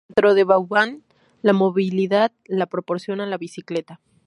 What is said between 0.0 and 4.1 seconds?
Dentro de Vauban, la movilidad la proporciona la bicicleta.